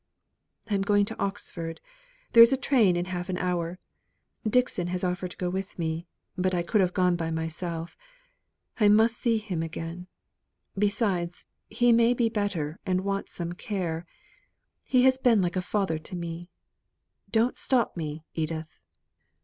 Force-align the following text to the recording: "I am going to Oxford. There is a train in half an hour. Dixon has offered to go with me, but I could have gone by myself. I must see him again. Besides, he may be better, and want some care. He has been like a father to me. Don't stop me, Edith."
"I 0.67 0.73
am 0.73 0.81
going 0.81 1.05
to 1.05 1.19
Oxford. 1.19 1.79
There 2.33 2.41
is 2.41 2.51
a 2.51 2.57
train 2.57 2.95
in 2.95 3.05
half 3.05 3.29
an 3.29 3.37
hour. 3.37 3.77
Dixon 4.43 4.87
has 4.87 5.03
offered 5.03 5.29
to 5.29 5.37
go 5.37 5.47
with 5.47 5.77
me, 5.77 6.07
but 6.35 6.55
I 6.55 6.63
could 6.63 6.81
have 6.81 6.95
gone 6.95 7.15
by 7.15 7.29
myself. 7.29 7.95
I 8.79 8.89
must 8.89 9.15
see 9.15 9.37
him 9.37 9.61
again. 9.61 10.07
Besides, 10.75 11.45
he 11.69 11.93
may 11.93 12.15
be 12.15 12.29
better, 12.29 12.79
and 12.83 13.01
want 13.01 13.29
some 13.29 13.53
care. 13.53 14.07
He 14.87 15.03
has 15.03 15.19
been 15.19 15.39
like 15.39 15.55
a 15.55 15.61
father 15.61 15.99
to 15.99 16.15
me. 16.15 16.49
Don't 17.29 17.59
stop 17.59 17.95
me, 17.95 18.23
Edith." 18.33 18.79